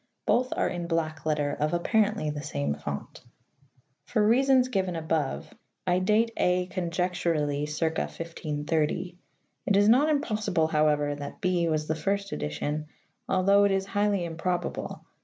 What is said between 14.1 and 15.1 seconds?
improbable (see notes infra p. 103).